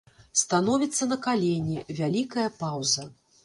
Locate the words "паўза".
2.61-3.11